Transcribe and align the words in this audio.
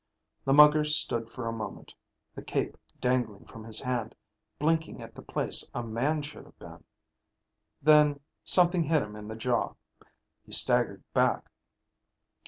The 0.45 0.53
mugger 0.53 0.83
stood 0.83 1.29
for 1.29 1.47
a 1.47 1.53
moment, 1.53 1.93
the 2.33 2.41
cape 2.41 2.75
dangling 2.99 3.45
from 3.45 3.63
his 3.65 3.81
hand, 3.81 4.15
blinking 4.57 4.99
at 4.99 5.13
the 5.13 5.21
place 5.21 5.63
a 5.75 5.83
man 5.83 6.23
should 6.23 6.45
have 6.45 6.57
been. 6.57 6.83
Then 7.83 8.19
something 8.43 8.85
hit 8.85 9.03
him 9.03 9.15
in 9.15 9.27
the 9.27 9.35
jaw. 9.35 9.75
He 10.43 10.53
staggered 10.53 11.03
back. 11.13 11.51